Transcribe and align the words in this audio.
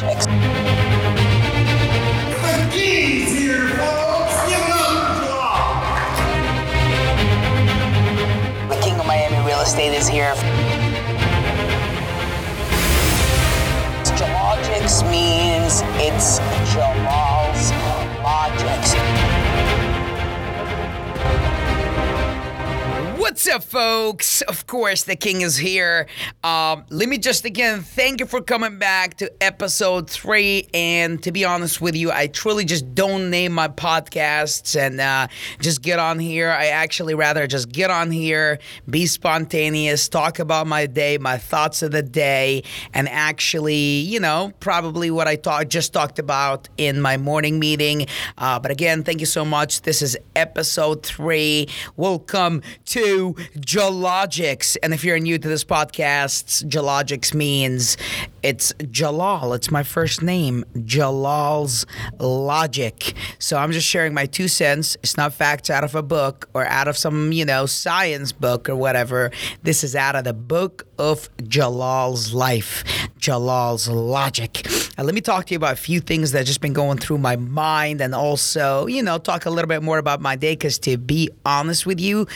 Jalogics. 0.00 0.39
What's 23.40 23.48
up, 23.48 23.64
folks? 23.64 24.42
Of 24.42 24.66
course, 24.66 25.04
the 25.04 25.16
king 25.16 25.40
is 25.40 25.56
here. 25.56 26.06
Um, 26.44 26.84
let 26.90 27.08
me 27.08 27.16
just 27.16 27.46
again 27.46 27.80
thank 27.80 28.20
you 28.20 28.26
for 28.26 28.42
coming 28.42 28.78
back 28.78 29.16
to 29.16 29.32
episode 29.42 30.10
three. 30.10 30.68
And 30.74 31.22
to 31.22 31.32
be 31.32 31.46
honest 31.46 31.80
with 31.80 31.96
you, 31.96 32.12
I 32.12 32.26
truly 32.26 32.66
just 32.66 32.94
don't 32.94 33.30
name 33.30 33.52
my 33.52 33.68
podcasts 33.68 34.78
and 34.78 35.00
uh, 35.00 35.28
just 35.58 35.80
get 35.80 35.98
on 35.98 36.18
here. 36.18 36.50
I 36.50 36.66
actually 36.66 37.14
rather 37.14 37.46
just 37.46 37.70
get 37.70 37.90
on 37.90 38.10
here, 38.10 38.58
be 38.90 39.06
spontaneous, 39.06 40.06
talk 40.10 40.38
about 40.38 40.66
my 40.66 40.84
day, 40.84 41.16
my 41.16 41.38
thoughts 41.38 41.82
of 41.82 41.92
the 41.92 42.02
day, 42.02 42.62
and 42.92 43.08
actually, 43.08 44.00
you 44.00 44.20
know, 44.20 44.52
probably 44.60 45.10
what 45.10 45.28
I 45.28 45.36
talk, 45.36 45.68
just 45.68 45.94
talked 45.94 46.18
about 46.18 46.68
in 46.76 47.00
my 47.00 47.16
morning 47.16 47.58
meeting. 47.58 48.06
Uh, 48.36 48.58
but 48.58 48.70
again, 48.70 49.02
thank 49.02 49.20
you 49.20 49.26
so 49.26 49.46
much. 49.46 49.80
This 49.80 50.02
is 50.02 50.18
episode 50.36 51.02
three. 51.06 51.68
Welcome 51.96 52.60
to 52.84 53.29
Jalogics. 53.56 54.76
And 54.82 54.94
if 54.94 55.04
you're 55.04 55.18
new 55.18 55.38
to 55.38 55.48
this 55.48 55.64
podcast, 55.64 56.68
Jalogics 56.68 57.34
means 57.34 57.96
it's 58.42 58.72
Jalal. 58.90 59.52
It's 59.52 59.70
my 59.70 59.82
first 59.82 60.22
name, 60.22 60.64
Jalal's 60.74 61.86
Logic. 62.18 63.14
So 63.38 63.56
I'm 63.58 63.72
just 63.72 63.86
sharing 63.86 64.14
my 64.14 64.26
two 64.26 64.48
cents. 64.48 64.96
It's 65.02 65.16
not 65.16 65.32
facts 65.32 65.70
out 65.70 65.84
of 65.84 65.94
a 65.94 66.02
book 66.02 66.48
or 66.54 66.66
out 66.66 66.88
of 66.88 66.96
some, 66.96 67.32
you 67.32 67.44
know, 67.44 67.66
science 67.66 68.32
book 68.32 68.68
or 68.68 68.76
whatever. 68.76 69.30
This 69.62 69.84
is 69.84 69.94
out 69.94 70.16
of 70.16 70.24
the 70.24 70.34
book 70.34 70.86
of 70.98 71.28
Jalal's 71.38 72.32
life, 72.32 72.84
Jalal's 73.18 73.88
Logic. 73.88 74.66
Now, 75.00 75.06
let 75.06 75.14
me 75.14 75.22
talk 75.22 75.46
to 75.46 75.54
you 75.54 75.56
about 75.56 75.72
a 75.72 75.76
few 75.76 76.00
things 76.00 76.32
that 76.32 76.44
just 76.44 76.60
been 76.60 76.74
going 76.74 76.98
through 76.98 77.16
my 77.16 77.34
mind 77.34 78.02
and 78.02 78.14
also, 78.14 78.86
you 78.86 79.02
know, 79.02 79.16
talk 79.16 79.46
a 79.46 79.50
little 79.50 79.66
bit 79.66 79.82
more 79.82 79.96
about 79.96 80.20
my 80.20 80.36
day 80.36 80.52
because 80.52 80.78
to 80.80 80.98
be 80.98 81.30
honest 81.46 81.86
with 81.86 81.98
you, 81.98 82.26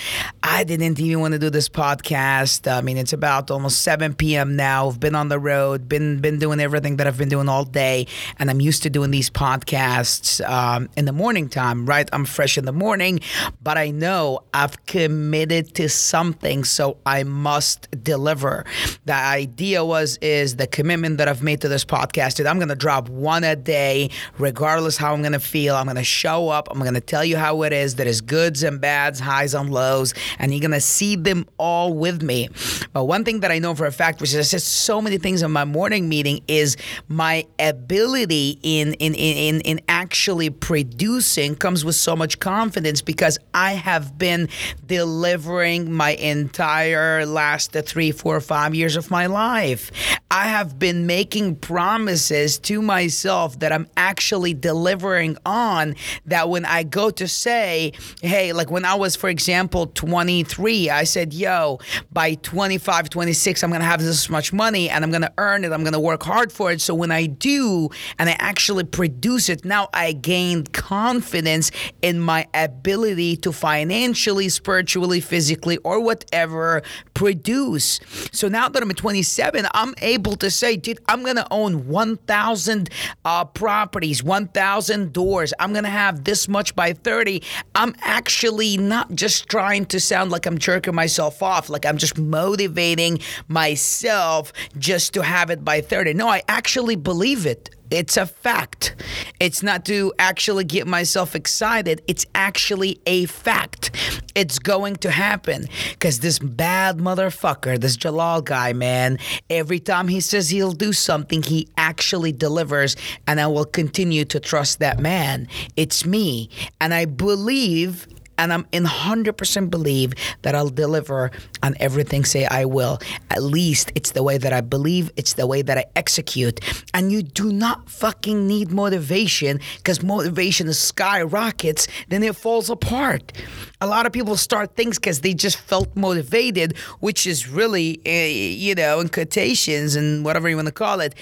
I 0.43 0.65
didn't 0.65 0.99
even 0.99 1.21
want 1.21 1.33
to 1.33 1.39
do 1.39 1.51
this 1.51 1.69
podcast. 1.69 2.67
I 2.67 2.81
mean, 2.81 2.97
it's 2.97 3.13
about 3.13 3.51
almost 3.51 3.83
7 3.83 4.15
p.m. 4.15 4.57
now. 4.57 4.89
I've 4.89 4.99
been 4.99 5.15
on 5.15 5.29
the 5.29 5.39
road, 5.39 5.91
been 5.91 6.21
been 6.21 6.39
doing 6.39 6.59
everything 6.59 6.97
that 6.97 7.07
I've 7.07 7.19
been 7.19 7.29
doing 7.29 7.51
all 7.51 7.67
day, 7.67 8.07
and 8.39 8.49
I'm 8.49 8.63
used 8.63 8.83
to 8.85 8.89
doing 8.89 9.11
these 9.11 9.29
podcasts 9.29 10.43
um, 10.49 10.89
in 10.97 11.05
the 11.05 11.13
morning 11.13 11.51
time, 11.51 11.85
right? 11.85 12.09
I'm 12.15 12.25
fresh 12.25 12.57
in 12.57 12.65
the 12.65 12.73
morning, 12.73 13.21
but 13.63 13.77
I 13.77 13.91
know 13.91 14.41
I've 14.55 14.87
committed 14.87 15.75
to 15.75 15.91
something, 15.91 16.65
so 16.65 16.97
I 17.05 17.25
must 17.25 17.89
deliver. 18.03 18.65
The 19.05 19.13
idea 19.13 19.85
was 19.85 20.17
is 20.23 20.57
the 20.57 20.67
commitment 20.67 21.19
that 21.19 21.29
I've 21.29 21.43
made 21.43 21.61
to 21.61 21.69
this 21.69 21.85
podcast 21.85 22.41
I'm 22.55 22.61
going 22.61 22.69
to 22.69 22.77
drop 22.77 23.09
one 23.09 23.43
a 23.43 23.57
day, 23.57 24.11
regardless 24.39 24.97
how 24.97 25.13
I'm 25.13 25.23
going 25.23 25.33
to 25.33 25.41
feel. 25.41 25.75
I'm 25.75 25.87
going 25.87 25.97
to 25.97 26.05
show 26.05 26.51
up. 26.51 26.69
I'm 26.71 26.79
going 26.79 26.95
to 26.95 27.01
tell 27.01 27.25
you 27.25 27.37
how 27.37 27.65
it 27.65 27.73
is. 27.73 27.97
There 27.97 28.07
is 28.07 28.21
goods 28.21 28.63
and 28.63 28.81
bads, 28.81 29.19
highs 29.19 29.55
and 29.55 29.73
lows, 29.73 30.15
and 30.39 30.53
you're 30.53 30.61
going 30.61 30.71
to 30.71 30.81
see 30.81 31.17
them 31.17 31.47
all 31.59 31.93
with 31.93 32.23
me. 32.23 32.49
But 32.93 33.07
one 33.07 33.25
thing 33.25 33.41
that 33.41 33.51
I 33.51 33.59
know 33.59 33.75
for 33.75 33.87
a 33.87 33.91
fact, 33.93 34.21
which 34.21 34.31
is 34.31 34.39
I 34.39 34.43
said 34.43 34.63
so 34.63 35.03
many 35.03 35.19
things 35.19 35.43
in 35.43 35.51
my 35.51 35.65
morning 35.65 36.09
meeting, 36.09 36.45
is 36.47 36.77
my 37.09 37.45
ability 37.59 38.61
in 38.63 38.95
in 38.95 39.17
in 39.17 39.61
in 39.63 39.81
actually 39.89 40.51
producing 40.51 41.57
comes 41.57 41.85
with 41.85 41.97
so 41.97 42.15
much 42.15 42.39
confidence 42.39 43.03
because 43.03 43.37
I 43.53 43.73
have 43.73 44.17
been 44.17 44.49
delivering 44.87 45.91
my 45.93 46.11
entire 46.11 47.27
last 47.27 47.73
three, 47.73 48.13
four, 48.13 48.41
five 48.41 48.77
years 48.77 48.95
of 48.95 49.11
my 49.11 49.27
life. 49.27 49.91
I 50.31 50.49
have 50.49 50.79
been 50.79 51.07
making 51.07 51.57
promises 51.57 52.34
to 52.59 52.83
myself 52.83 53.59
that 53.61 53.73
I'm 53.73 53.87
actually 53.97 54.55
delivering 54.55 55.37
on. 55.47 55.95
That 56.27 56.49
when 56.49 56.65
I 56.65 56.83
go 56.83 57.11
to 57.11 57.29
say, 57.29 57.93
hey, 58.23 58.53
like 58.53 58.71
when 58.71 58.85
I 58.85 58.95
was, 58.95 59.17
for 59.17 59.29
example, 59.29 59.87
23, 59.87 60.91
I 60.91 61.05
said, 61.05 61.33
yo, 61.33 61.79
by 62.13 62.35
25, 62.35 63.11
26, 63.11 63.63
I'm 63.63 63.71
going 63.71 63.81
to 63.81 63.87
have 63.87 64.03
this 64.03 64.29
much 64.29 64.53
money 64.53 64.89
and 64.91 65.05
I'm 65.05 65.11
going 65.11 65.23
to 65.23 65.33
earn 65.39 65.65
it. 65.65 65.73
I'm 65.73 65.83
going 65.83 65.93
to 65.93 66.01
work 66.01 66.23
hard 66.23 66.53
for 66.53 66.73
it. 66.73 66.81
So 66.81 66.95
when 66.95 67.11
I 67.11 67.27
do 67.27 67.91
and 68.19 68.29
I 68.29 68.37
actually 68.39 68.85
produce 68.85 69.49
it, 69.49 69.65
now 69.65 69.89
I 69.93 70.13
gained 70.13 70.73
confidence 70.73 71.71
in 72.03 72.21
my 72.21 72.47
ability 72.55 73.37
to 73.39 73.53
financially, 73.53 74.49
spiritually, 74.49 75.21
physically, 75.21 75.77
or 75.79 76.01
whatever 76.01 76.83
produce. 77.15 78.01
So 78.33 78.49
now 78.49 78.69
that 78.69 78.83
I'm 78.83 78.91
27, 78.91 79.67
I'm 79.75 79.95
able 80.01 80.37
to 80.37 80.51
say, 80.51 80.77
dude, 80.77 80.99
I'm 81.09 81.23
going 81.23 81.37
to 81.37 81.47
own 81.51 81.89
1,000 82.27 82.89
uh, 83.25 83.45
properties, 83.45 84.23
1,000 84.23 85.13
doors. 85.13 85.53
I'm 85.59 85.73
going 85.73 85.85
to 85.85 85.91
have 85.91 86.25
this 86.25 86.49
much 86.49 86.75
by 86.75 86.95
30. 86.95 87.43
I'm 87.75 87.95
actually 88.01 88.79
not 88.79 89.15
just 89.15 89.49
trying 89.49 89.85
to 89.87 90.01
sound 90.01 90.31
like 90.31 90.47
I'm 90.47 90.59
jerking 90.59 90.95
myself 90.95 91.43
off, 91.43 91.69
like 91.69 91.85
I'm 91.85 91.99
just 91.99 92.17
motivating 92.17 93.19
myself 93.49 94.53
just 94.79 95.13
to 95.15 95.23
have 95.23 95.51
it 95.51 95.65
by 95.65 95.83
30. 95.83 96.15
No, 96.15 96.29
I 96.29 96.43
actually 96.49 96.97
believe 96.97 97.45
it. 97.45 97.71
It's 97.91 98.17
a 98.17 98.27
fact. 98.27 98.97
It's 99.41 99.63
not 99.63 99.85
to 99.87 100.13
actually 100.19 100.65
get 100.65 100.87
myself 100.87 101.35
excited. 101.35 102.03
It's 102.09 102.27
actually 102.35 103.01
a 103.07 103.27
fact. 103.27 103.91
It's 104.35 104.59
going 104.59 104.97
to 104.97 105.11
happen. 105.11 105.67
Because 105.91 106.21
this 106.21 106.39
bad 106.39 106.99
motherfucker, 106.99 107.81
this 107.81 107.97
Jalal 107.97 108.43
guy, 108.43 108.73
man, 108.73 109.19
every 109.51 109.81
time 109.81 110.09
he 110.09 110.21
says 110.21 110.51
he'll 110.51 110.73
do 110.73 110.93
something, 110.93 111.43
he 111.43 111.69
actually 111.77 112.33
delivers. 112.33 112.97
And 113.27 113.41
I 113.41 113.47
will 113.47 113.65
continue 113.65 114.25
to 114.27 114.41
trust 114.41 114.79
that 114.81 114.99
man. 114.99 115.49
It's 115.77 116.05
me. 116.05 116.51
And 116.81 116.95
I 116.95 117.05
believe 117.05 118.09
and 118.39 118.53
I'm 118.53 118.67
in 118.73 118.85
100% 118.85 119.71
believe 119.71 120.13
that 120.43 120.55
I'll 120.55 120.69
deliver 120.69 121.31
on 121.63 121.75
everything 121.81 122.25
say 122.25 122.47
I 122.47 122.65
will. 122.65 122.99
At 123.31 123.43
least 123.43 123.93
it's 123.95 124.13
the 124.13 124.23
way 124.23 124.39
that 124.39 124.53
I 124.53 124.61
believe, 124.61 125.11
it's 125.17 125.35
the 125.35 125.47
way 125.47 125.63
that 125.63 125.79
I 125.79 125.85
execute. 125.97 126.61
And 126.93 127.13
you 127.13 127.23
do 127.23 127.53
not 127.53 127.89
fucking 127.89 128.47
need 128.47 128.71
motivation 128.71 129.61
because 129.77 130.03
motivation 130.03 130.73
skyrockets, 130.73 131.87
then 132.09 132.23
it 132.23 132.37
falls 132.37 132.71
apart. 132.71 133.33
A 133.81 133.87
lot 133.87 134.07
of 134.07 134.13
people 134.13 134.37
start 134.37 134.77
things 134.77 134.99
because 134.99 135.21
they 135.21 135.35
just 135.35 135.59
felt 135.59 135.95
motivated, 135.97 136.77
which 137.01 137.27
is 137.27 137.49
really, 137.49 138.01
uh, 138.07 138.11
you 138.11 138.75
know, 138.75 139.01
in 139.01 139.09
quotations 139.09 139.95
and 139.95 140.25
whatever 140.25 140.49
you 140.49 140.57
want 140.57 140.67
to 140.67 140.73
call 140.73 141.01
it, 141.01 141.15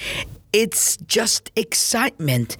it's 0.52 0.98
just 0.98 1.50
excitement. 1.56 2.56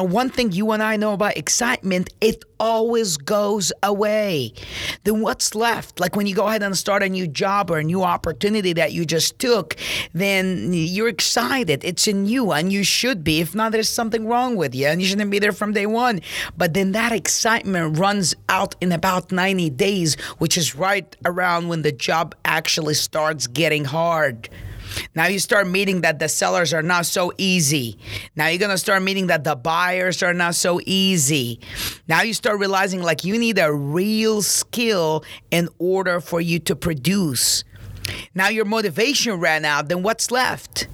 And 0.00 0.10
one 0.10 0.30
thing 0.30 0.52
you 0.52 0.70
and 0.70 0.82
I 0.82 0.96
know 0.96 1.12
about 1.12 1.36
excitement, 1.36 2.08
it 2.22 2.42
always 2.58 3.18
goes 3.18 3.70
away. 3.82 4.54
Then 5.04 5.20
what's 5.20 5.54
left? 5.54 6.00
Like 6.00 6.16
when 6.16 6.26
you 6.26 6.34
go 6.34 6.48
ahead 6.48 6.62
and 6.62 6.74
start 6.74 7.02
a 7.02 7.08
new 7.10 7.26
job 7.26 7.70
or 7.70 7.76
a 7.76 7.84
new 7.84 8.02
opportunity 8.02 8.72
that 8.72 8.94
you 8.94 9.04
just 9.04 9.38
took, 9.38 9.76
then 10.14 10.72
you're 10.72 11.08
excited. 11.08 11.84
It's 11.84 12.08
in 12.08 12.24
you 12.24 12.50
and 12.50 12.72
you 12.72 12.82
should 12.82 13.22
be. 13.22 13.42
If 13.42 13.54
not, 13.54 13.72
there's 13.72 13.90
something 13.90 14.26
wrong 14.26 14.56
with 14.56 14.74
you 14.74 14.86
and 14.86 15.02
you 15.02 15.06
shouldn't 15.06 15.30
be 15.30 15.38
there 15.38 15.52
from 15.52 15.74
day 15.74 15.84
one. 15.84 16.22
But 16.56 16.72
then 16.72 16.92
that 16.92 17.12
excitement 17.12 17.98
runs 17.98 18.34
out 18.48 18.76
in 18.80 18.92
about 18.92 19.30
90 19.30 19.68
days, 19.68 20.18
which 20.38 20.56
is 20.56 20.74
right 20.74 21.14
around 21.26 21.68
when 21.68 21.82
the 21.82 21.92
job 21.92 22.34
actually 22.46 22.94
starts 22.94 23.46
getting 23.46 23.84
hard. 23.84 24.48
Now 25.14 25.26
you 25.26 25.40
start 25.40 25.66
meeting 25.66 26.02
that 26.02 26.20
the 26.20 26.28
sellers 26.28 26.72
are 26.72 26.82
not 26.82 27.04
so 27.04 27.32
easy. 27.36 27.98
Now 28.36 28.46
you're 28.46 28.58
going 28.58 28.70
to 28.70 28.78
start 28.78 29.02
meeting 29.02 29.26
that 29.26 29.42
the 29.42 29.56
buyers 29.56 30.22
are 30.22 30.34
not 30.34 30.54
so 30.54 30.80
easy. 30.86 31.60
Now 32.06 32.22
you 32.22 32.32
start 32.32 32.60
realizing 32.60 33.02
like 33.02 33.24
you 33.24 33.38
need 33.38 33.58
a 33.58 33.72
real 33.72 34.40
skill 34.42 35.24
in 35.50 35.68
order 35.78 36.20
for 36.20 36.40
you 36.40 36.60
to 36.60 36.76
produce. 36.76 37.64
Now 38.34 38.48
your 38.48 38.64
motivation 38.64 39.40
ran 39.40 39.64
out, 39.64 39.88
then 39.88 40.02
what's 40.02 40.30
left? 40.30 40.86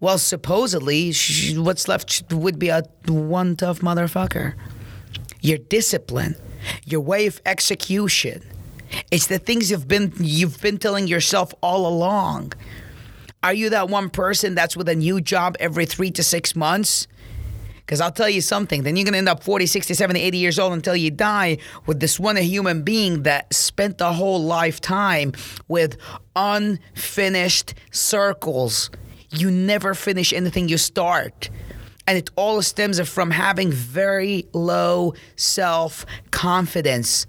Well, 0.00 0.18
supposedly, 0.18 1.12
what's 1.56 1.86
left 1.86 2.32
would 2.32 2.58
be 2.58 2.70
a 2.70 2.82
one 3.06 3.54
tough 3.54 3.80
motherfucker. 3.80 4.54
Your 5.42 5.58
discipline, 5.58 6.36
your 6.84 7.00
way 7.00 7.26
of 7.26 7.40
execution. 7.44 8.42
It's 9.10 9.26
the 9.26 9.38
things 9.38 9.70
you've 9.70 9.86
been 9.86 10.12
you've 10.18 10.60
been 10.60 10.78
telling 10.78 11.06
yourself 11.06 11.54
all 11.62 11.86
along. 11.86 12.54
Are 13.42 13.54
you 13.54 13.70
that 13.70 13.88
one 13.88 14.10
person 14.10 14.54
that's 14.54 14.76
with 14.76 14.86
a 14.90 14.94
new 14.94 15.18
job 15.18 15.56
every 15.60 15.86
three 15.86 16.10
to 16.10 16.22
six 16.22 16.54
months? 16.54 17.08
Because 17.78 18.00
I'll 18.00 18.12
tell 18.12 18.28
you 18.28 18.42
something, 18.42 18.82
then 18.82 18.96
you're 18.96 19.04
going 19.04 19.14
to 19.14 19.18
end 19.18 19.30
up 19.30 19.42
40, 19.42 19.64
60, 19.64 19.94
70, 19.94 20.20
80 20.20 20.38
years 20.38 20.58
old 20.58 20.74
until 20.74 20.94
you 20.94 21.10
die 21.10 21.56
with 21.86 22.00
this 22.00 22.20
one 22.20 22.36
human 22.36 22.82
being 22.82 23.22
that 23.22 23.52
spent 23.52 23.96
the 23.96 24.12
whole 24.12 24.42
lifetime 24.42 25.32
with 25.68 25.96
unfinished 26.36 27.74
circles. 27.90 28.90
you 29.30 29.50
never 29.50 29.94
finish 29.94 30.32
anything 30.32 30.68
you 30.68 30.76
start. 30.76 31.48
And 32.06 32.18
it 32.18 32.30
all 32.36 32.60
stems 32.62 33.00
from 33.08 33.30
having 33.30 33.72
very 33.72 34.46
low 34.52 35.14
self 35.36 36.04
confidence. 36.30 37.26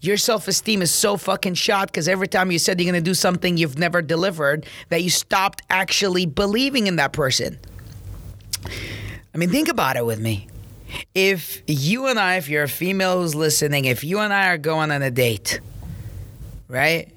Your 0.00 0.16
self 0.16 0.48
esteem 0.48 0.82
is 0.82 0.90
so 0.90 1.16
fucking 1.16 1.54
shot 1.54 1.88
because 1.88 2.08
every 2.08 2.28
time 2.28 2.50
you 2.50 2.58
said 2.58 2.80
you're 2.80 2.90
gonna 2.90 3.00
do 3.00 3.14
something 3.14 3.56
you've 3.56 3.78
never 3.78 4.02
delivered, 4.02 4.66
that 4.88 5.02
you 5.02 5.10
stopped 5.10 5.62
actually 5.70 6.26
believing 6.26 6.86
in 6.86 6.96
that 6.96 7.12
person. 7.12 7.58
I 9.34 9.38
mean, 9.38 9.50
think 9.50 9.68
about 9.68 9.96
it 9.96 10.04
with 10.04 10.20
me. 10.20 10.48
If 11.14 11.62
you 11.66 12.06
and 12.06 12.18
I, 12.18 12.36
if 12.36 12.48
you're 12.48 12.62
a 12.62 12.68
female 12.68 13.20
who's 13.20 13.34
listening, 13.34 13.84
if 13.84 14.02
you 14.04 14.20
and 14.20 14.32
I 14.32 14.48
are 14.48 14.58
going 14.58 14.90
on 14.90 15.02
a 15.02 15.10
date, 15.10 15.60
right? 16.66 17.08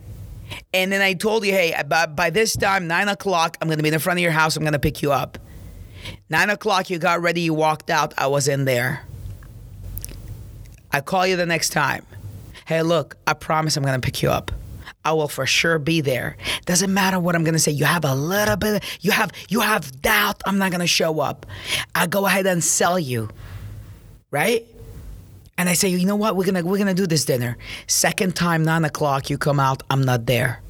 And 0.74 0.92
then 0.92 1.02
I 1.02 1.14
told 1.14 1.46
you, 1.46 1.54
hey, 1.54 1.74
by, 1.88 2.06
by 2.06 2.30
this 2.30 2.56
time, 2.56 2.88
nine 2.88 3.08
o'clock, 3.08 3.58
I'm 3.62 3.70
gonna 3.70 3.82
be 3.82 3.90
in 3.90 3.94
the 3.94 4.00
front 4.00 4.20
of 4.20 4.24
your 4.24 4.32
house, 4.32 4.58
I'm 4.58 4.64
gonna 4.64 4.80
pick 4.80 5.02
you 5.02 5.12
up. 5.12 5.38
Nine 6.30 6.50
o'clock, 6.50 6.90
you 6.90 7.00
got 7.00 7.22
ready, 7.22 7.42
you 7.42 7.54
walked 7.54 7.90
out, 7.90 8.14
I 8.18 8.28
was 8.28 8.48
in 8.48 8.66
there. 8.66 9.06
I 10.92 11.00
call 11.02 11.26
you 11.26 11.38
the 11.38 11.46
next 11.46 11.70
time. 11.70 12.06
Hey, 12.72 12.84
look, 12.84 13.18
I 13.28 13.34
promise 13.34 13.76
I'm 13.76 13.84
gonna 13.84 14.00
pick 14.00 14.24
you 14.24 14.30
up. 14.30 14.50
I 15.04 15.12
will 15.12 15.28
for 15.28 15.46
sure 15.46 15.78
be 15.78 16.00
there. 16.00 16.38
Doesn't 16.66 16.94
matter 16.94 17.20
what 17.20 17.36
I'm 17.36 17.44
gonna 17.44 17.60
say. 17.60 17.74
You 17.74 17.84
have 17.84 18.06
a 18.06 18.16
little 18.16 18.56
bit. 18.56 18.82
You 19.02 19.12
have 19.12 19.32
you 19.50 19.60
have 19.60 20.02
doubt. 20.02 20.42
I'm 20.46 20.58
not 20.58 20.72
gonna 20.72 20.88
show 20.88 21.20
up. 21.20 21.46
I 21.94 22.08
go 22.08 22.26
ahead 22.26 22.48
and 22.48 22.64
sell 22.64 22.98
you, 22.98 23.28
right? 24.32 24.66
And 25.58 25.68
I 25.68 25.74
say, 25.74 25.90
you 25.90 26.06
know 26.06 26.16
what? 26.16 26.38
We're 26.38 26.46
gonna 26.46 26.64
we're 26.64 26.78
gonna 26.78 26.94
do 26.94 27.06
this 27.06 27.26
dinner. 27.26 27.58
Second 27.88 28.38
time, 28.38 28.64
nine 28.64 28.86
o'clock. 28.86 29.30
You 29.30 29.38
come 29.38 29.60
out. 29.60 29.84
I'm 29.90 30.04
not 30.04 30.26
there. 30.26 30.62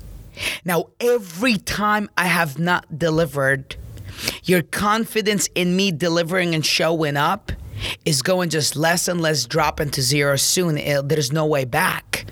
Now 0.65 0.87
every 0.99 1.57
time 1.57 2.09
I 2.17 2.25
have 2.25 2.57
not 2.57 2.97
delivered, 2.97 3.75
your 4.43 4.63
confidence 4.63 5.49
in 5.53 5.75
me 5.75 5.91
delivering 5.91 6.55
and 6.55 6.65
showing 6.65 7.15
up 7.15 7.51
is 8.05 8.21
going 8.21 8.49
just 8.49 8.75
less 8.75 9.07
and 9.07 9.21
less 9.21 9.45
dropping 9.45 9.89
to 9.91 10.01
zero 10.01 10.35
soon. 10.35 10.77
It- 10.77 11.07
there's 11.09 11.31
no 11.31 11.45
way 11.45 11.65
back. 11.65 12.25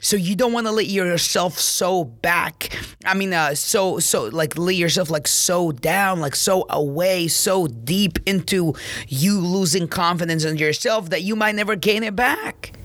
So 0.00 0.16
you 0.16 0.36
don't 0.36 0.52
want 0.52 0.66
to 0.68 0.70
let 0.72 0.86
yourself 0.86 1.58
so 1.58 2.04
back. 2.04 2.70
I 3.04 3.14
mean, 3.14 3.32
uh, 3.32 3.56
so 3.56 3.98
so 3.98 4.26
like 4.26 4.56
let 4.56 4.76
yourself 4.76 5.10
like 5.10 5.26
so 5.26 5.72
down, 5.72 6.20
like 6.20 6.36
so 6.36 6.66
away, 6.70 7.26
so 7.26 7.66
deep 7.66 8.18
into 8.24 8.74
you 9.08 9.40
losing 9.40 9.88
confidence 9.88 10.44
in 10.44 10.56
yourself 10.56 11.10
that 11.10 11.22
you 11.22 11.34
might 11.34 11.56
never 11.56 11.74
gain 11.74 12.04
it 12.04 12.14
back. 12.14 12.77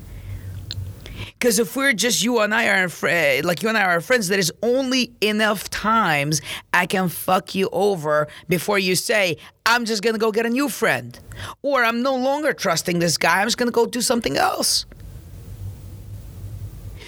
Because 1.43 1.59
if 1.59 1.75
we're 1.75 1.91
just 1.91 2.23
you 2.23 2.39
and 2.39 2.55
I 2.55 2.67
are 2.69 2.87
fr- 2.87 3.41
like 3.43 3.63
you 3.63 3.67
and 3.67 3.77
I 3.77 3.83
are 3.83 3.99
friends, 3.99 4.29
there 4.29 4.39
is 4.39 4.49
only 4.61 5.11
enough 5.19 5.69
times 5.69 6.41
I 6.73 6.85
can 6.85 7.09
fuck 7.09 7.53
you 7.53 7.67
over 7.73 8.29
before 8.47 8.79
you 8.79 8.95
say 8.95 9.35
I'm 9.65 9.83
just 9.83 10.01
gonna 10.01 10.19
go 10.19 10.31
get 10.31 10.45
a 10.45 10.49
new 10.49 10.69
friend, 10.69 11.19
or 11.61 11.83
I'm 11.83 12.01
no 12.01 12.15
longer 12.15 12.53
trusting 12.53 12.99
this 12.99 13.17
guy. 13.17 13.41
I'm 13.41 13.47
just 13.47 13.57
gonna 13.57 13.71
go 13.71 13.85
do 13.85 13.99
something 13.99 14.37
else. 14.37 14.85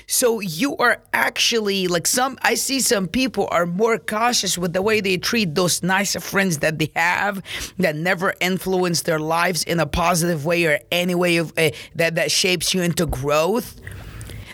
So 0.06 0.42
you 0.42 0.76
are 0.78 1.02
actually 1.14 1.88
like 1.88 2.06
some 2.06 2.38
I 2.42 2.56
see 2.56 2.82
some 2.82 3.08
people 3.08 3.48
are 3.52 3.66
more 3.66 3.98
cautious 3.98 4.58
with 4.58 4.74
the 4.74 4.82
way 4.82 5.00
they 5.00 5.16
treat 5.16 5.56
those 5.56 5.82
nice 5.82 6.14
friends 6.22 6.58
that 6.58 6.78
they 6.78 6.92
have 6.94 7.42
that 7.78 7.96
never 7.96 8.34
influence 8.42 9.04
their 9.04 9.20
lives 9.20 9.64
in 9.64 9.80
a 9.80 9.86
positive 9.86 10.46
way 10.46 10.66
or 10.66 10.80
any 10.92 11.16
way 11.16 11.38
of 11.38 11.54
uh, 11.58 11.70
that 11.96 12.16
that 12.16 12.32
shapes 12.32 12.74
you 12.74 12.82
into 12.82 13.06
growth. 13.06 13.80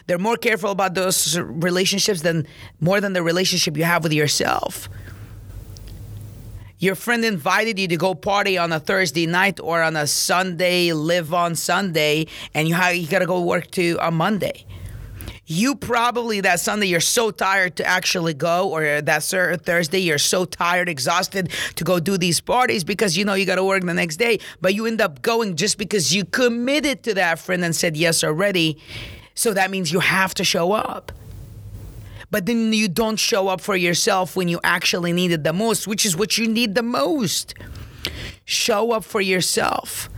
They're 0.08 0.20
more 0.20 0.38
careful 0.38 0.72
about 0.72 0.94
those 0.94 1.38
relationships 1.40 2.22
than 2.22 2.48
more 2.80 3.02
than 3.02 3.14
the 3.14 3.24
relationship 3.24 3.78
you 3.78 3.84
have 3.84 4.04
with 4.04 4.14
yourself. 4.14 4.90
Your 6.80 6.96
friend 6.96 7.24
invited 7.24 7.78
you 7.78 7.88
to 7.90 7.98
go 7.98 8.16
party 8.16 8.58
on 8.58 8.72
a 8.72 8.80
Thursday 8.80 9.28
night 9.28 9.60
or 9.60 9.84
on 9.84 9.96
a 9.96 10.08
Sunday, 10.08 10.94
live 10.94 11.32
on 11.34 11.54
Sunday, 11.56 12.26
and 12.56 12.68
you 12.68 12.74
have, 12.74 12.96
you 12.96 13.08
got 13.08 13.20
to 13.20 13.28
go 13.28 13.42
work 13.42 13.70
to 13.72 14.00
on 14.00 14.16
Monday 14.16 14.66
you 15.52 15.76
probably 15.76 16.40
that 16.42 16.62
Sunday 16.62 16.86
you're 16.86 17.02
so 17.02 17.30
tired 17.30 17.76
to 17.76 17.86
actually 17.86 18.34
go, 18.34 18.70
or 18.70 19.02
that 19.02 19.24
Thursday 19.66 20.00
you're 20.00 20.18
so 20.18 20.46
tired, 20.46 20.88
exhausted 20.88 21.52
to 21.76 21.84
go 21.84 22.00
do 22.00 22.18
these 22.18 22.40
parties 22.40 22.86
because 22.86 23.18
you 23.18 23.26
know 23.26 23.34
you 23.34 23.46
got 23.46 23.56
to 23.56 23.64
work 23.64 23.84
the 23.84 23.94
next 23.94 24.16
day. 24.16 24.40
But 24.62 24.76
you 24.76 24.86
end 24.86 25.02
up 25.02 25.22
going 25.22 25.58
just 25.58 25.78
because 25.78 26.16
you 26.16 26.24
committed 26.24 27.04
to 27.04 27.14
that 27.16 27.38
friend 27.38 27.66
and 27.66 27.76
said 27.76 27.98
yes 27.98 28.24
already. 28.24 28.78
So 29.42 29.56
that 29.56 29.72
means 29.72 29.92
you 29.92 30.02
have 30.02 30.36
to 30.36 30.44
show 30.44 30.72
up. 30.72 31.12
But 32.30 32.46
then 32.46 32.74
you 32.74 32.88
don't 32.88 33.16
show 33.16 33.48
up 33.48 33.60
for 33.60 33.76
yourself 33.76 34.36
when 34.36 34.48
you 34.48 34.60
actually 34.64 35.14
need 35.14 35.32
it 35.32 35.44
the 35.44 35.52
most, 35.52 35.88
which 35.88 36.06
is 36.06 36.16
what 36.16 36.38
you 36.38 36.48
need 36.48 36.76
the 36.76 36.84
most. 36.84 37.56
Show 38.46 38.92
up 38.92 39.04
for 39.04 39.20
yourself. 39.20 40.12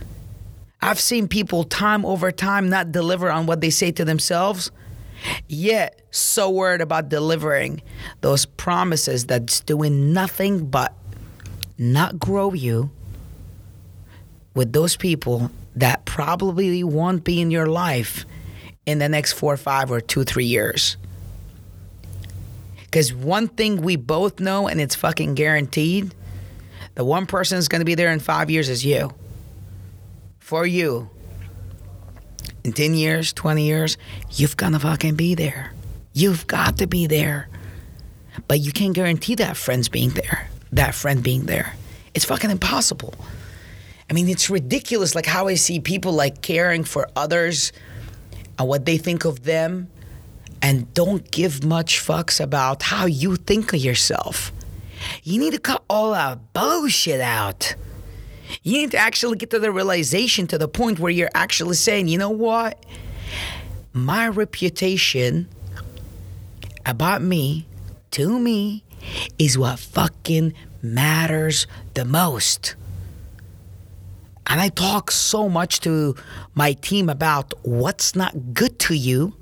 I've 0.82 1.00
seen 1.00 1.26
people 1.26 1.64
time 1.64 2.04
over 2.04 2.30
time 2.30 2.68
not 2.68 2.92
deliver 2.92 3.30
on 3.30 3.46
what 3.46 3.62
they 3.62 3.70
say 3.70 3.90
to 3.92 4.04
themselves 4.04 4.70
yet 5.48 6.02
so 6.10 6.50
worried 6.50 6.82
about 6.82 7.08
delivering 7.08 7.80
those 8.20 8.44
promises 8.44 9.24
that's 9.24 9.60
doing 9.60 10.12
nothing 10.12 10.66
but 10.66 10.92
not 11.78 12.18
grow 12.18 12.52
you 12.52 12.90
with 14.54 14.74
those 14.74 14.98
people 14.98 15.50
that 15.74 16.04
probably 16.04 16.84
won't 16.84 17.24
be 17.24 17.40
in 17.40 17.50
your 17.50 17.68
life 17.68 18.26
in 18.86 18.98
the 18.98 19.08
next 19.08 19.32
four, 19.32 19.56
five, 19.56 19.90
or 19.90 20.00
two, 20.00 20.24
three 20.24 20.44
years. 20.44 20.96
Because 22.82 23.12
one 23.12 23.48
thing 23.48 23.82
we 23.82 23.96
both 23.96 24.40
know, 24.40 24.68
and 24.68 24.80
it's 24.80 24.94
fucking 24.94 25.34
guaranteed, 25.34 26.14
the 26.94 27.04
one 27.04 27.26
person 27.26 27.58
that's 27.58 27.68
going 27.68 27.80
to 27.80 27.84
be 27.84 27.94
there 27.96 28.12
in 28.12 28.20
five 28.20 28.50
years 28.50 28.68
is 28.68 28.84
you. 28.84 29.12
For 30.38 30.66
you 30.66 31.10
in 32.62 32.72
10 32.72 32.94
years, 32.94 33.32
20 33.32 33.66
years, 33.66 33.96
you've 34.30 34.56
to 34.56 34.78
fucking 34.78 35.16
be 35.16 35.34
there. 35.34 35.72
You've 36.12 36.46
got 36.46 36.78
to 36.78 36.86
be 36.86 37.06
there. 37.06 37.48
But 38.48 38.60
you 38.60 38.72
can't 38.72 38.94
guarantee 38.94 39.34
that 39.36 39.56
friend's 39.56 39.88
being 39.88 40.10
there, 40.10 40.48
that 40.72 40.94
friend 40.94 41.22
being 41.22 41.46
there. 41.46 41.74
It's 42.14 42.24
fucking 42.24 42.50
impossible. 42.50 43.14
I 44.08 44.12
mean, 44.12 44.28
it's 44.28 44.50
ridiculous, 44.50 45.14
like 45.14 45.26
how 45.26 45.48
I 45.48 45.54
see 45.54 45.80
people 45.80 46.12
like 46.12 46.42
caring 46.42 46.84
for 46.84 47.08
others 47.16 47.72
and 48.58 48.68
what 48.68 48.84
they 48.84 48.98
think 48.98 49.24
of 49.24 49.44
them 49.44 49.88
and 50.62 50.92
don't 50.94 51.30
give 51.30 51.64
much 51.64 52.00
fucks 52.00 52.40
about 52.40 52.84
how 52.84 53.06
you 53.06 53.36
think 53.36 53.72
of 53.72 53.80
yourself. 53.80 54.52
You 55.22 55.38
need 55.38 55.52
to 55.52 55.58
cut 55.58 55.84
all 55.90 56.12
that 56.12 56.52
bullshit 56.52 57.20
out. 57.20 57.74
You 58.62 58.72
need 58.78 58.92
to 58.92 58.98
actually 58.98 59.36
get 59.36 59.50
to 59.50 59.58
the 59.58 59.70
realization 59.70 60.46
to 60.46 60.58
the 60.58 60.68
point 60.68 60.98
where 60.98 61.10
you're 61.12 61.30
actually 61.34 61.76
saying, 61.76 62.08
you 62.08 62.18
know 62.18 62.30
what? 62.30 62.84
My 63.92 64.28
reputation 64.28 65.48
about 66.86 67.22
me, 67.22 67.66
to 68.12 68.38
me, 68.38 68.84
is 69.38 69.58
what 69.58 69.78
fucking 69.78 70.54
matters 70.82 71.66
the 71.94 72.04
most. 72.04 72.74
And 74.46 74.60
I 74.60 74.68
talk 74.68 75.10
so 75.10 75.48
much 75.48 75.80
to 75.80 76.14
my 76.54 76.74
team 76.74 77.08
about 77.08 77.54
what's 77.62 78.14
not 78.14 78.52
good 78.52 78.78
to 78.80 78.94
you 78.94 79.34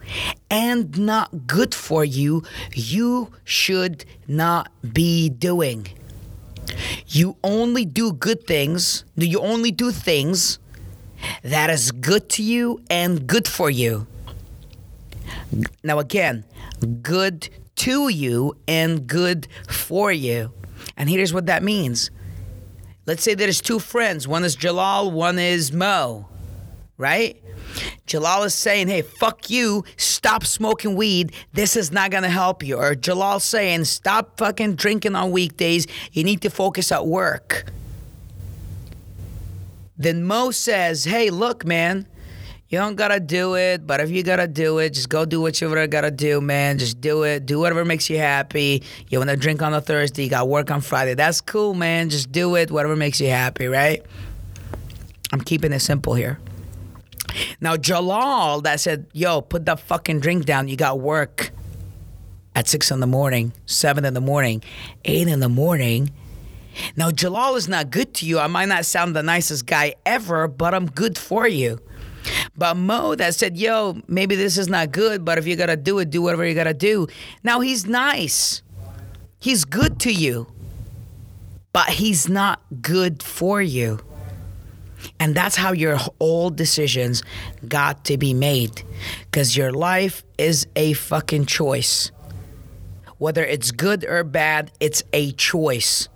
and 0.50 0.96
not 0.98 1.46
good 1.46 1.74
for 1.74 2.04
you, 2.04 2.44
you 2.72 3.30
should 3.44 4.04
not 4.28 4.70
be 4.92 5.28
doing. 5.28 5.88
You 7.08 7.36
only 7.42 7.84
do 7.84 8.12
good 8.12 8.46
things. 8.46 9.04
You 9.16 9.40
only 9.40 9.72
do 9.72 9.90
things 9.90 10.58
that 11.42 11.70
is 11.70 11.90
good 11.90 12.28
to 12.30 12.42
you 12.42 12.80
and 12.88 13.26
good 13.26 13.48
for 13.48 13.70
you. 13.70 14.06
Now, 15.82 15.98
again, 15.98 16.44
good 17.02 17.48
to 17.76 18.08
you 18.08 18.56
and 18.68 19.06
good 19.06 19.48
for 19.68 20.12
you. 20.12 20.52
And 20.96 21.08
here's 21.08 21.32
what 21.32 21.46
that 21.46 21.62
means. 21.62 22.10
Let's 23.04 23.22
say 23.22 23.34
there's 23.34 23.60
two 23.60 23.78
friends. 23.78 24.28
One 24.28 24.44
is 24.44 24.54
Jalal, 24.54 25.10
one 25.10 25.38
is 25.38 25.72
Mo, 25.72 26.28
right? 26.96 27.36
Jalal 28.06 28.44
is 28.44 28.54
saying, 28.54 28.88
hey, 28.88 29.02
fuck 29.02 29.50
you, 29.50 29.84
stop 29.96 30.44
smoking 30.44 30.94
weed. 30.94 31.32
This 31.52 31.76
is 31.76 31.90
not 31.90 32.10
gonna 32.10 32.28
help 32.28 32.62
you. 32.62 32.76
Or 32.76 32.94
Jalal 32.94 33.40
saying, 33.40 33.84
stop 33.84 34.38
fucking 34.38 34.74
drinking 34.76 35.16
on 35.16 35.30
weekdays. 35.30 35.86
You 36.12 36.22
need 36.22 36.42
to 36.42 36.50
focus 36.50 36.92
at 36.92 37.06
work. 37.06 37.64
Then 39.96 40.24
Mo 40.24 40.50
says, 40.50 41.04
hey, 41.04 41.30
look, 41.30 41.64
man, 41.64 42.06
you 42.72 42.78
don't 42.78 42.96
gotta 42.96 43.20
do 43.20 43.54
it, 43.54 43.86
but 43.86 44.00
if 44.00 44.10
you 44.10 44.22
gotta 44.22 44.48
do 44.48 44.78
it, 44.78 44.94
just 44.94 45.10
go 45.10 45.26
do 45.26 45.42
what 45.42 45.60
you 45.60 45.86
gotta 45.88 46.10
do, 46.10 46.40
man. 46.40 46.78
Just 46.78 47.02
do 47.02 47.22
it. 47.22 47.44
Do 47.44 47.58
whatever 47.58 47.84
makes 47.84 48.08
you 48.08 48.16
happy. 48.16 48.82
You 49.10 49.18
wanna 49.18 49.36
drink 49.36 49.60
on 49.60 49.74
a 49.74 49.82
Thursday, 49.82 50.24
you 50.24 50.30
got 50.30 50.48
work 50.48 50.70
on 50.70 50.80
Friday. 50.80 51.12
That's 51.12 51.42
cool, 51.42 51.74
man. 51.74 52.08
Just 52.08 52.32
do 52.32 52.56
it, 52.56 52.70
whatever 52.70 52.96
makes 52.96 53.20
you 53.20 53.28
happy, 53.28 53.66
right? 53.66 54.02
I'm 55.34 55.42
keeping 55.42 55.70
it 55.74 55.80
simple 55.80 56.14
here. 56.14 56.38
Now 57.60 57.76
Jalal 57.76 58.62
that 58.62 58.80
said, 58.80 59.04
"Yo, 59.12 59.42
put 59.42 59.66
that 59.66 59.80
fucking 59.80 60.20
drink 60.20 60.46
down. 60.46 60.68
You 60.68 60.76
got 60.76 60.98
work." 60.98 61.52
at 62.54 62.68
six 62.68 62.90
in 62.90 63.00
the 63.00 63.06
morning, 63.06 63.50
seven 63.64 64.04
in 64.04 64.12
the 64.12 64.20
morning, 64.20 64.62
eight 65.06 65.26
in 65.26 65.40
the 65.40 65.48
morning. 65.48 66.10
Now, 66.96 67.10
Jalal 67.10 67.56
is 67.56 67.66
not 67.66 67.90
good 67.90 68.14
to 68.16 68.26
you. 68.26 68.38
I 68.38 68.46
might 68.46 68.68
not 68.68 68.84
sound 68.84 69.14
the 69.16 69.22
nicest 69.22 69.66
guy 69.66 69.94
ever, 70.04 70.48
but 70.48 70.74
I'm 70.74 70.86
good 70.86 71.16
for 71.18 71.46
you. 71.46 71.80
But 72.56 72.76
Mo 72.76 73.14
that 73.14 73.34
said, 73.34 73.56
yo, 73.56 74.00
maybe 74.08 74.36
this 74.36 74.58
is 74.58 74.68
not 74.68 74.92
good, 74.92 75.24
but 75.24 75.38
if 75.38 75.46
you 75.46 75.56
gotta 75.56 75.76
do 75.76 75.98
it, 75.98 76.10
do 76.10 76.22
whatever 76.22 76.46
you 76.46 76.54
gotta 76.54 76.74
do. 76.74 77.08
Now 77.42 77.60
he's 77.60 77.86
nice. 77.86 78.62
He's 79.38 79.64
good 79.64 79.98
to 80.00 80.12
you. 80.12 80.46
But 81.72 81.88
he's 81.88 82.28
not 82.28 82.60
good 82.82 83.22
for 83.22 83.62
you. 83.62 83.98
And 85.18 85.34
that's 85.34 85.56
how 85.56 85.72
your 85.72 85.98
all 86.18 86.50
decisions 86.50 87.22
got 87.66 88.04
to 88.04 88.18
be 88.18 88.34
made. 88.34 88.82
Because 89.24 89.56
your 89.56 89.72
life 89.72 90.22
is 90.38 90.66
a 90.76 90.92
fucking 90.92 91.46
choice. 91.46 92.10
Whether 93.18 93.44
it's 93.44 93.70
good 93.70 94.04
or 94.04 94.22
bad, 94.24 94.70
it's 94.80 95.02
a 95.12 95.32
choice. 95.32 96.08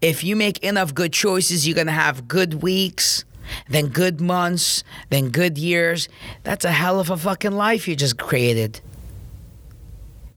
If 0.00 0.24
you 0.24 0.34
make 0.36 0.58
enough 0.64 0.94
good 0.94 1.12
choices, 1.12 1.66
you're 1.66 1.74
going 1.74 1.86
to 1.86 1.92
have 1.92 2.26
good 2.26 2.62
weeks, 2.62 3.24
then 3.68 3.88
good 3.88 4.20
months, 4.20 4.84
then 5.10 5.30
good 5.30 5.58
years. 5.58 6.08
That's 6.42 6.64
a 6.64 6.72
hell 6.72 7.00
of 7.00 7.10
a 7.10 7.16
fucking 7.16 7.52
life 7.52 7.88
you 7.88 7.96
just 7.96 8.18
created. 8.18 8.80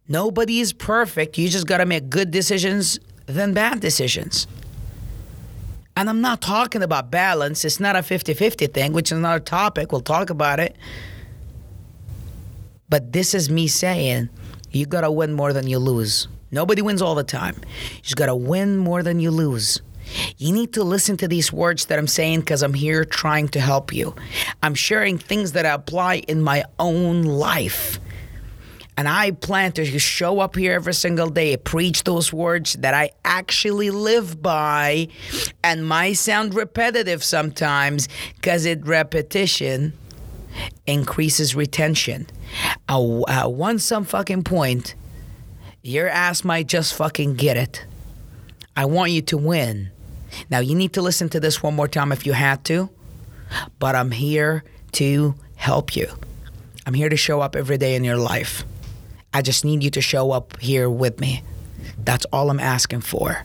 Nobody 0.07 0.59
is 0.59 0.73
perfect. 0.73 1.37
You 1.37 1.47
just 1.47 1.67
got 1.67 1.77
to 1.77 1.85
make 1.85 2.09
good 2.09 2.31
decisions 2.31 2.99
than 3.27 3.53
bad 3.53 3.79
decisions. 3.79 4.47
And 5.95 6.09
I'm 6.09 6.21
not 6.21 6.41
talking 6.41 6.83
about 6.83 7.11
balance. 7.11 7.63
It's 7.63 7.79
not 7.79 7.95
a 7.95 8.03
50 8.03 8.33
50 8.33 8.67
thing, 8.67 8.93
which 8.93 9.11
is 9.11 9.17
another 9.17 9.39
topic. 9.39 9.91
We'll 9.91 10.01
talk 10.01 10.29
about 10.29 10.59
it. 10.59 10.75
But 12.89 13.13
this 13.13 13.33
is 13.33 13.49
me 13.49 13.67
saying 13.67 14.29
you 14.71 14.85
got 14.85 15.01
to 15.01 15.11
win 15.11 15.33
more 15.33 15.53
than 15.53 15.67
you 15.67 15.79
lose. 15.79 16.27
Nobody 16.51 16.81
wins 16.81 17.01
all 17.01 17.15
the 17.15 17.23
time. 17.23 17.55
You 17.95 18.01
just 18.01 18.17
got 18.17 18.25
to 18.25 18.35
win 18.35 18.77
more 18.77 19.03
than 19.03 19.19
you 19.19 19.31
lose. 19.31 19.81
You 20.37 20.51
need 20.53 20.73
to 20.73 20.83
listen 20.83 21.17
to 21.17 21.27
these 21.27 21.53
words 21.53 21.85
that 21.85 21.99
I'm 21.99 22.07
saying 22.07 22.41
because 22.41 22.63
I'm 22.63 22.73
here 22.73 23.05
trying 23.05 23.49
to 23.49 23.59
help 23.59 23.93
you. 23.93 24.15
I'm 24.63 24.75
sharing 24.75 25.17
things 25.17 25.53
that 25.53 25.65
I 25.65 25.73
apply 25.73 26.15
in 26.27 26.41
my 26.41 26.63
own 26.79 27.23
life. 27.23 27.99
And 28.97 29.07
I 29.07 29.31
plan 29.31 29.71
to 29.73 29.99
show 29.99 30.41
up 30.41 30.55
here 30.55 30.73
every 30.73 30.93
single 30.93 31.29
day, 31.29 31.57
preach 31.57 32.03
those 32.03 32.31
words 32.31 32.73
that 32.73 32.93
I 32.93 33.11
actually 33.23 33.89
live 33.89 34.41
by, 34.41 35.07
and 35.63 35.87
might 35.87 36.13
sound 36.13 36.53
repetitive 36.53 37.23
sometimes 37.23 38.09
because 38.35 38.65
it 38.65 38.85
repetition 38.85 39.93
increases 40.85 41.55
retention. 41.55 42.27
At, 42.89 43.51
one 43.51 43.79
some 43.79 44.03
fucking 44.03 44.43
point, 44.43 44.95
your 45.81 46.07
ass 46.07 46.43
might 46.43 46.67
just 46.67 46.93
fucking 46.93 47.35
get 47.35 47.57
it. 47.57 47.85
I 48.75 48.85
want 48.85 49.11
you 49.11 49.21
to 49.23 49.37
win. 49.37 49.89
Now, 50.49 50.59
you 50.59 50.75
need 50.75 50.93
to 50.93 51.01
listen 51.01 51.29
to 51.29 51.39
this 51.39 51.61
one 51.61 51.75
more 51.75 51.87
time 51.87 52.11
if 52.11 52.25
you 52.25 52.33
had 52.33 52.63
to, 52.65 52.89
but 53.79 53.95
I'm 53.95 54.11
here 54.11 54.63
to 54.93 55.35
help 55.55 55.95
you. 55.95 56.07
I'm 56.85 56.93
here 56.93 57.09
to 57.09 57.17
show 57.17 57.41
up 57.41 57.55
every 57.55 57.77
day 57.77 57.95
in 57.95 58.03
your 58.03 58.17
life. 58.17 58.63
I 59.33 59.41
just 59.41 59.63
need 59.63 59.83
you 59.83 59.89
to 59.91 60.01
show 60.01 60.31
up 60.31 60.59
here 60.59 60.89
with 60.89 61.19
me. 61.19 61.43
That's 62.03 62.25
all 62.33 62.49
I'm 62.49 62.59
asking 62.59 63.01
for. 63.01 63.43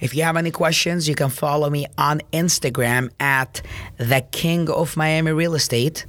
If 0.00 0.14
you 0.14 0.22
have 0.22 0.36
any 0.36 0.50
questions, 0.50 1.08
you 1.08 1.14
can 1.14 1.28
follow 1.28 1.68
me 1.70 1.86
on 1.98 2.20
Instagram 2.32 3.10
at 3.18 3.62
the 3.98 4.24
King 4.30 4.70
of 4.70 4.96
Miami 4.96 5.32
Real 5.32 5.54
Estate. 5.54 6.06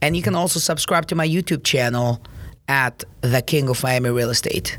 And 0.00 0.16
you 0.16 0.22
can 0.22 0.34
also 0.34 0.60
subscribe 0.60 1.06
to 1.06 1.14
my 1.14 1.26
YouTube 1.26 1.64
channel 1.64 2.22
at 2.68 3.04
the 3.22 3.42
King 3.42 3.68
of 3.68 3.82
Miami 3.82 4.10
Real 4.10 4.30
Estate. 4.30 4.78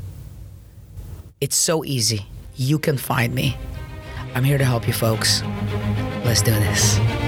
It's 1.40 1.56
so 1.56 1.84
easy. 1.84 2.26
You 2.56 2.78
can 2.78 2.96
find 2.96 3.34
me. 3.34 3.56
I'm 4.34 4.44
here 4.44 4.58
to 4.58 4.64
help 4.64 4.86
you, 4.86 4.92
folks. 4.92 5.42
Let's 6.24 6.42
do 6.42 6.52
this. 6.52 7.27